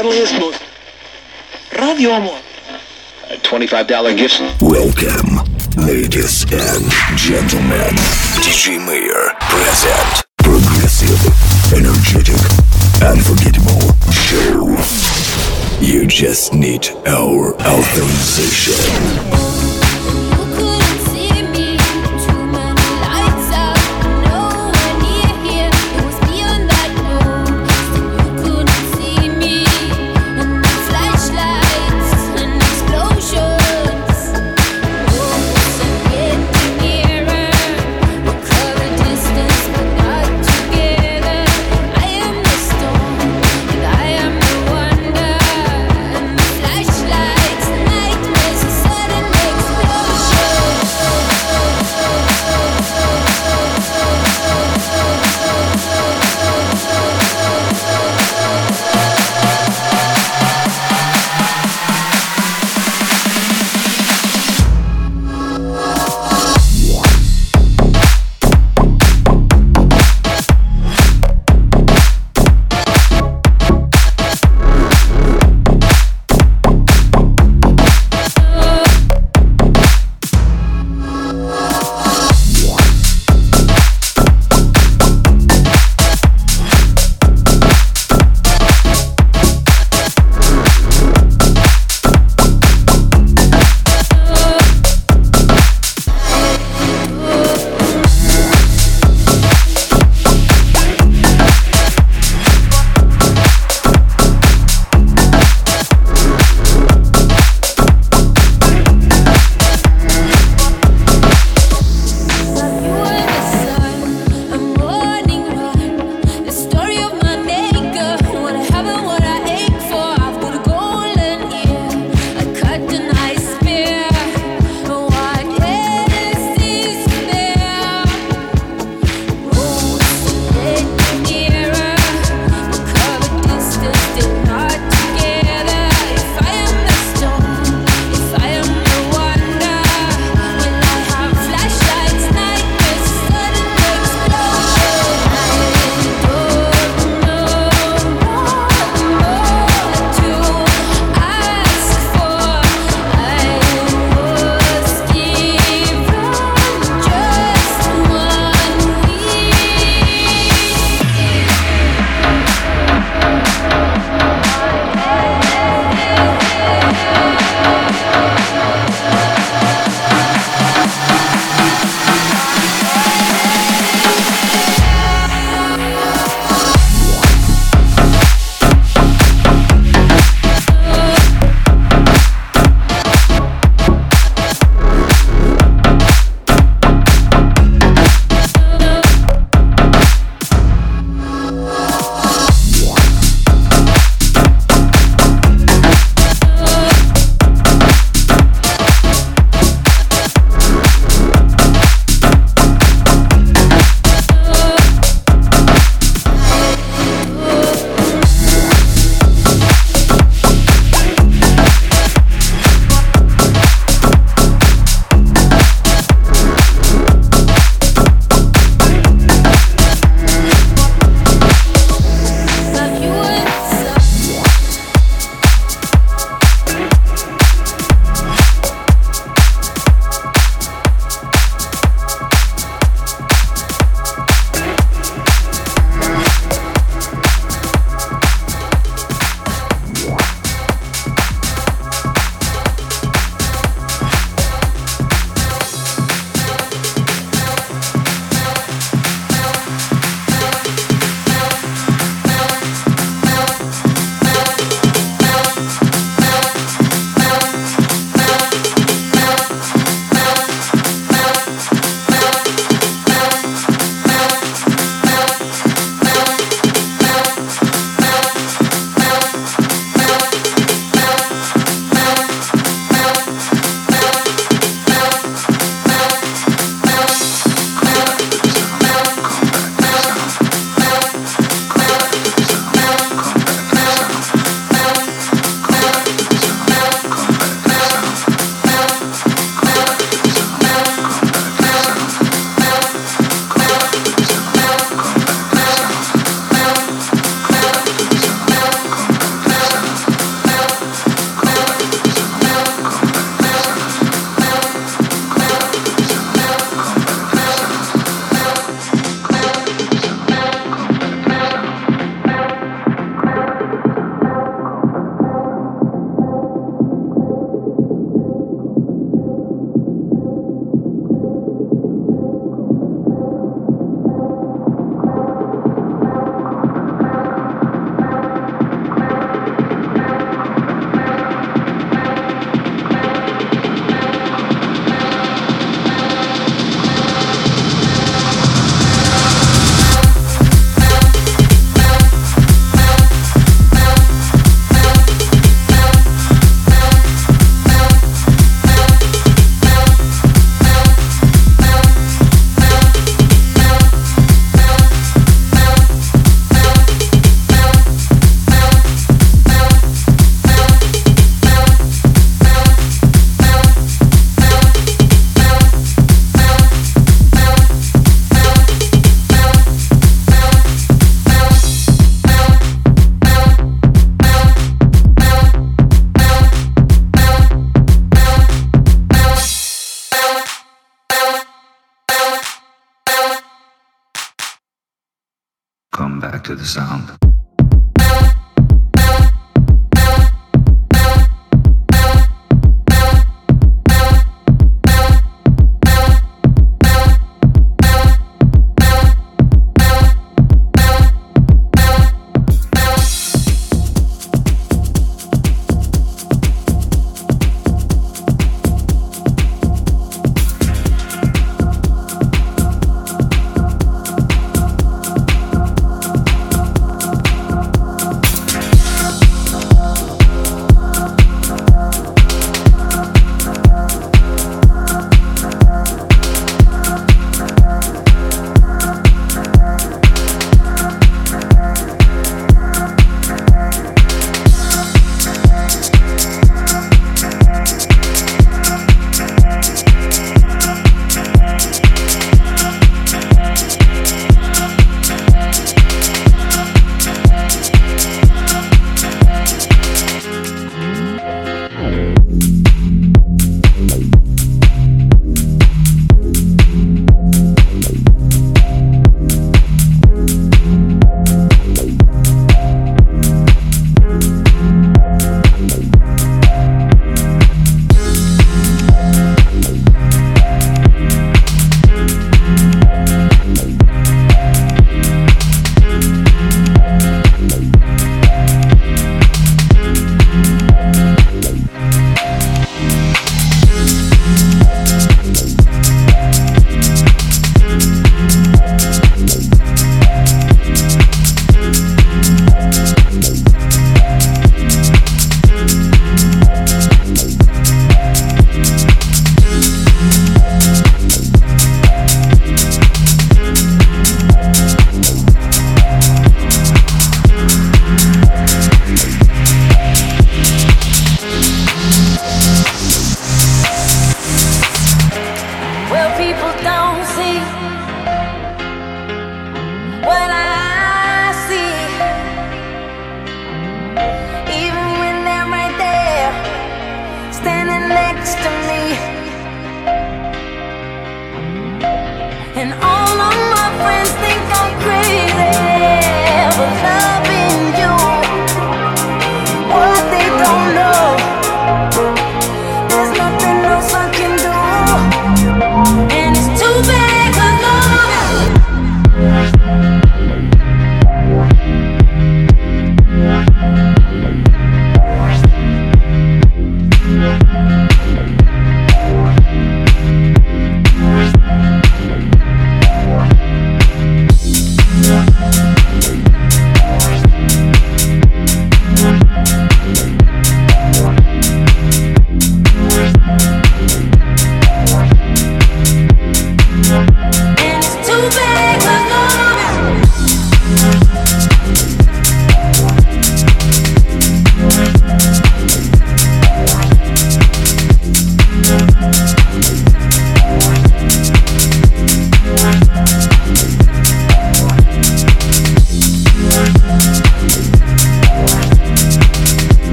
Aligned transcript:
friendliest, 0.00 0.38
most 0.38 0.62
radio 1.76 2.10
amor. 2.10 2.38
$25 3.42 4.16
gift. 4.16 4.40
Welcome, 4.62 5.42
ladies 5.76 6.44
and 6.52 6.84
gentlemen. 7.18 7.90
DJ 8.38 8.78
Mayor 8.78 9.34
present 9.40 10.24
progressive, 10.38 11.18
energetic, 11.74 12.38
unforgettable 13.02 13.90
show. 14.12 14.76
You 15.80 16.06
just 16.06 16.54
need 16.54 16.86
our 17.06 17.54
authorization. 17.54 19.67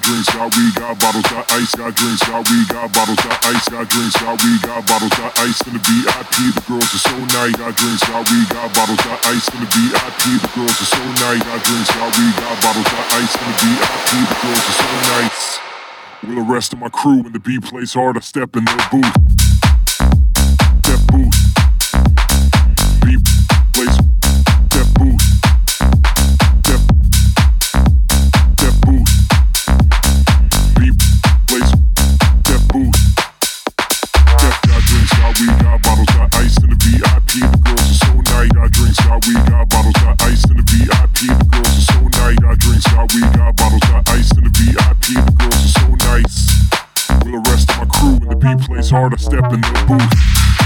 Got 0.00 0.08
drinks, 0.08 0.28
got 0.32 0.56
we 0.56 0.72
got 0.72 0.98
bottles, 1.00 1.28
got 1.28 1.52
ice, 1.52 1.74
got 1.74 1.94
drinks, 1.94 2.22
got 2.24 2.48
we 2.48 2.64
got 2.66 2.92
bottles, 2.92 3.16
got 3.16 3.44
ice, 3.44 3.68
got 3.68 3.88
drinks, 3.88 4.16
got 4.20 4.42
we 4.42 4.58
got 4.60 4.86
bottles, 4.86 5.10
got 5.10 5.38
ice 5.38 5.60
in 5.66 5.72
the 5.74 5.80
VIP. 5.80 6.54
The 6.54 6.62
girls 6.68 6.94
are 6.94 7.04
so 7.04 7.16
nice. 7.36 7.56
Got 7.56 7.76
drinks, 7.76 8.02
got 8.08 8.30
we 8.30 8.38
got 8.48 8.74
bottles, 8.74 9.00
got 9.04 9.18
ice 9.26 9.48
in 9.52 9.60
the 9.60 9.66
VIP. 9.66 10.22
The 10.40 10.50
girls 10.56 10.78
are 10.80 10.90
so 10.90 11.04
nice. 11.20 11.42
Got 11.44 11.60
drinks, 11.64 11.90
got 11.90 12.10
we 12.16 12.26
got 12.32 12.56
bottles, 12.62 12.88
got 12.88 13.06
ice 13.12 13.34
in 13.36 13.44
the 13.44 13.56
VIP. 13.60 14.10
The 14.28 14.36
girls 14.40 14.64
are 14.70 14.78
so 14.80 14.90
nice. 15.20 15.58
With 16.22 16.36
the 16.36 16.52
rest 16.52 16.72
of 16.72 16.78
my 16.78 16.88
crew 16.88 17.22
when 17.22 17.32
the 17.32 17.40
beat 17.40 17.62
plays 17.62 17.94
hard, 17.94 18.16
I 18.16 18.20
step 18.20 18.56
in 18.56 18.64
their 18.64 18.84
booth. 18.90 19.16
Step 20.80 21.00
booth. 21.12 21.59
Plays 48.90 49.00
hard, 49.00 49.12
to 49.12 49.18
step 49.18 49.52
in 49.52 49.60
the 49.60 49.84
booth. 49.86 50.59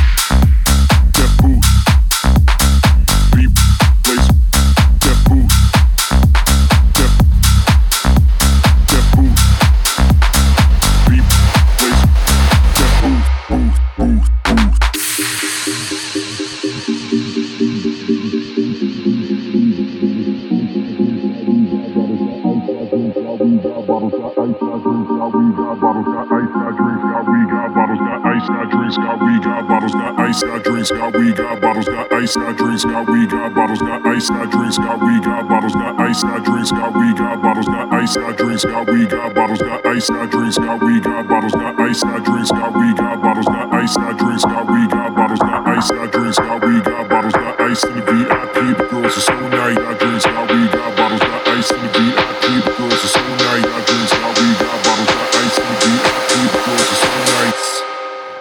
Ice, 32.36 32.42
got 32.42 32.56
drinks, 32.56 32.84
got 32.84 33.08
we 33.08 33.26
got 33.26 33.54
bottles, 33.54 33.78
got 33.80 34.06
ice, 34.06 34.28
got 34.28 34.50
drinks, 34.50 34.78
got 34.78 35.00
we 35.00 35.20
got 35.20 35.48
bottles, 35.48 35.74
got 35.74 36.00
ice, 36.00 36.22
got 36.22 36.44
drinks, 36.44 36.70
got 36.70 36.94
we 36.94 37.14
got 37.14 37.42
bottles, 37.42 37.66
got 37.66 37.92
ice, 37.92 38.16
got 38.16 38.36
drinks, 38.36 38.64
got 38.64 38.86
we 38.88 39.06
got 39.06 39.34
bottles, 39.34 39.60
got 39.60 39.86
ice, 39.86 40.08
got 40.08 40.30
drinks, 40.30 40.58
got 40.58 40.82
we 40.82 41.00
got 41.00 41.28
bottles, 41.28 41.52
got 41.52 41.80
ice, 41.80 42.02
got 42.02 42.24
drinks, 42.24 42.50
got 42.50 42.74
we 42.74 42.94
got 42.94 43.22
bottles, 43.22 43.46
got 43.46 43.72
ice, 43.72 43.96
got 43.96 44.18
drinks, 44.18 44.44
got 44.44 44.66
we 44.66 44.86
got 44.88 45.14
bottles, 45.14 45.38
got 45.38 45.66
ice, 45.66 45.90
got 45.90 46.12
drinks, 46.12 46.38
got 46.38 46.64
we 46.64 46.80
got 46.80 47.08
bottles, 47.08 47.32
got 47.34 47.60
ice 47.60 47.84
in 47.84 47.94
the 47.94 48.02
VIP. 48.02 48.78
The 48.78 48.84
girls 48.90 49.16
are 49.16 49.20
so 49.20 49.48
nice, 49.48 49.76
got 49.78 49.98
drinks, 50.00 50.24
got 50.26 50.50
we 50.50 50.66
got 50.74 50.96
bottles, 50.96 51.20
got 51.20 51.48
ice 51.48 51.70
in 51.70 51.80
the 51.82 51.90
VIP. 51.94 52.42
The 52.64 52.72
girls 52.74 53.04
are 53.04 53.14
so 53.14 53.22
nice, 53.46 53.64
got 53.64 53.86
drinks, 53.86 54.12
got 54.12 54.34
we 54.34 54.46
got 54.58 54.78
bottles, 54.82 55.10
got 55.14 55.34
ice 55.38 55.58
in 55.62 55.66
the 55.70 55.78
VIP. 55.86 56.34
The 56.50 56.60
girls 56.66 56.88
are 56.90 56.98
so 56.98 57.12
nice. 57.38 57.70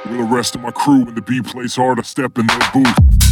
With 0.09 0.17
the 0.17 0.35
rest 0.35 0.55
of 0.55 0.61
my 0.61 0.71
crew, 0.71 1.05
when 1.05 1.13
the 1.13 1.21
beat 1.21 1.45
plays 1.45 1.75
hard, 1.75 1.99
I 1.99 2.01
step 2.01 2.37
in 2.39 2.47
the 2.47 2.69
booth. 2.73 3.22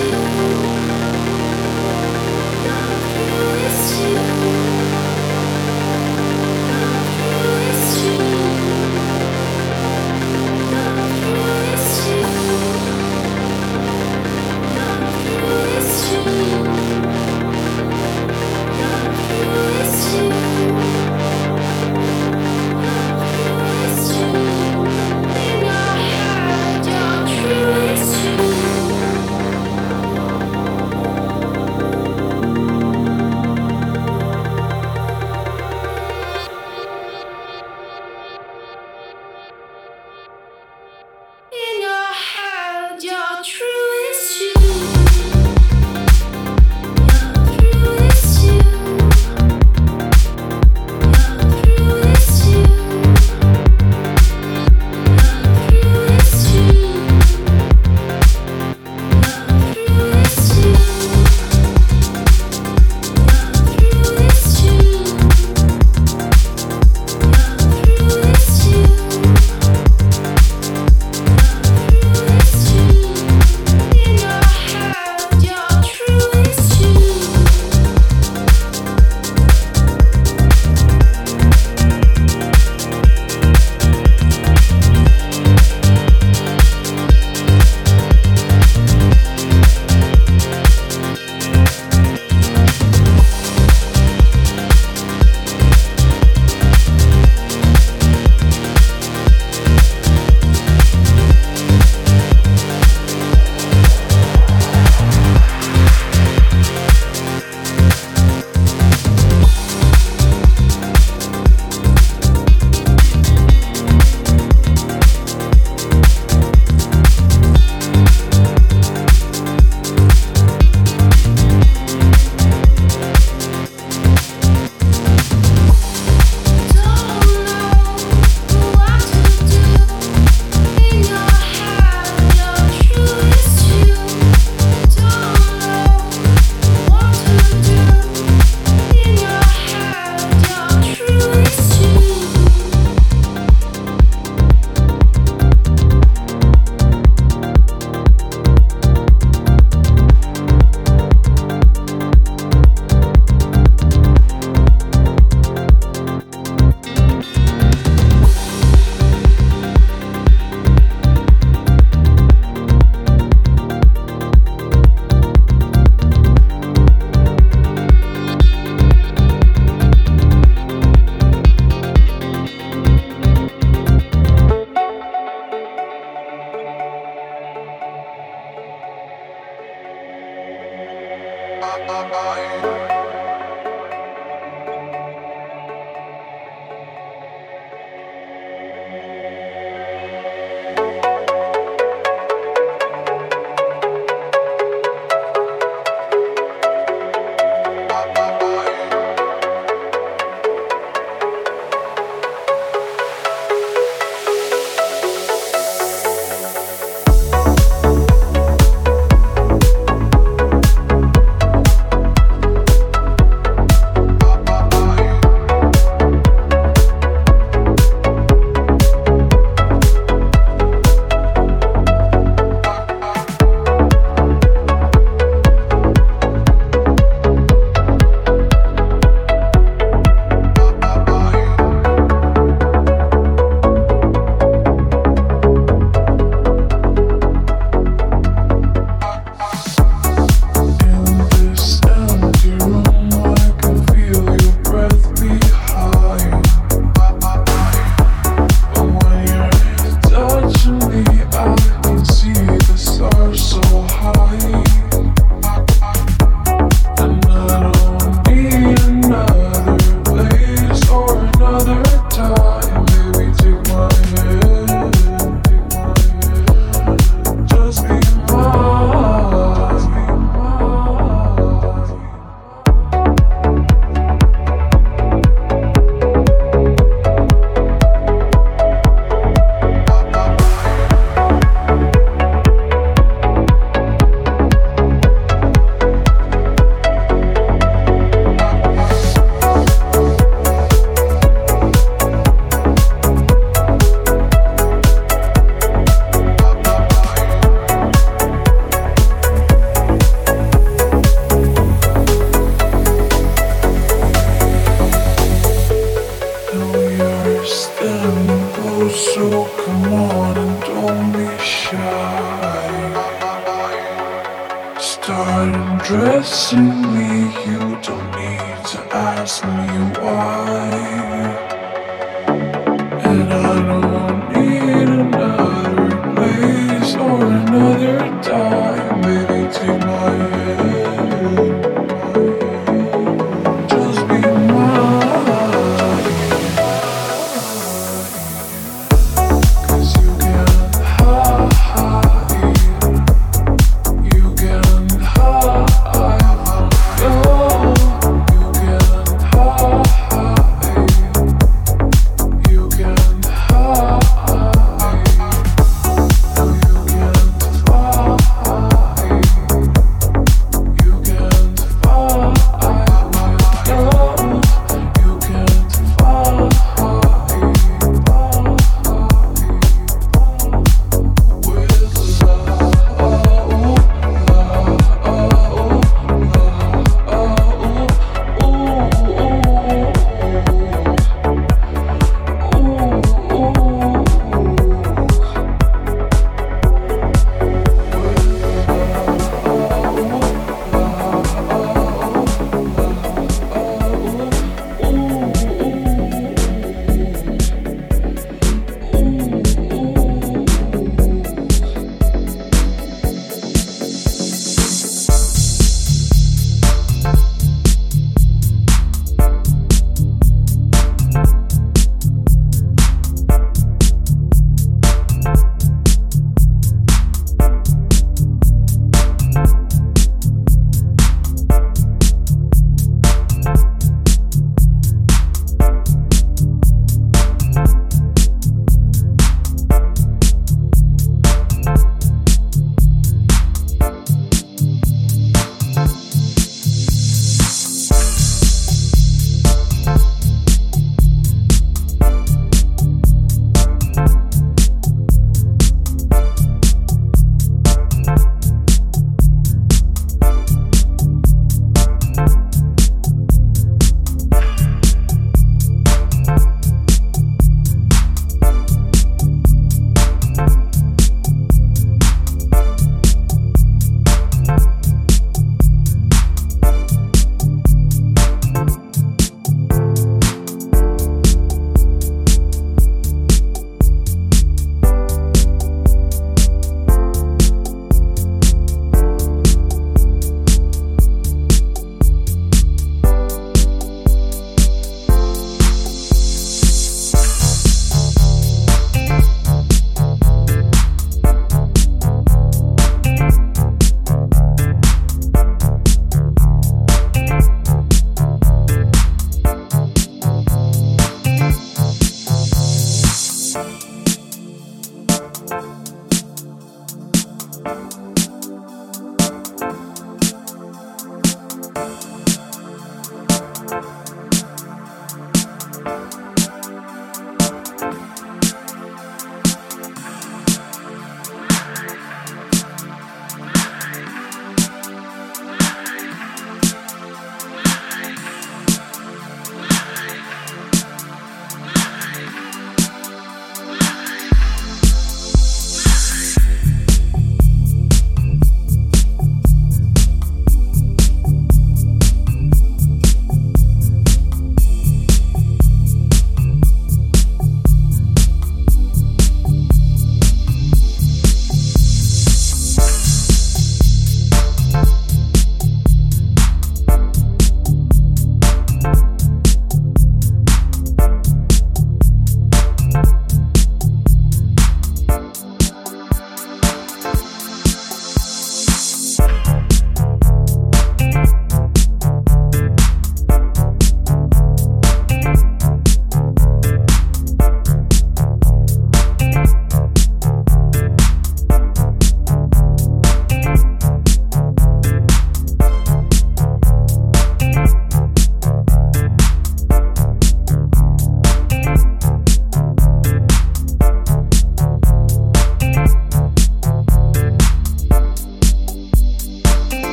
you. 0.00 0.29